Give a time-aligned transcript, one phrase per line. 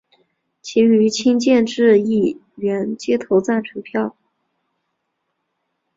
[0.63, 4.15] 其余亲建制议员皆投赞成票。